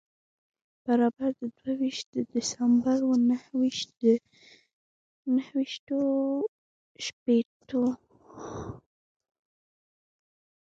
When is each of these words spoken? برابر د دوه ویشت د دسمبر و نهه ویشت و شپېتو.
برابر 0.85 1.29
د 1.39 1.41
دوه 1.57 1.73
ویشت 1.79 2.05
د 2.15 2.17
دسمبر 2.33 2.97
و 3.03 3.11
نهه 5.33 5.47
ویشت 5.55 5.87
و 6.01 6.03
شپېتو. 7.05 7.83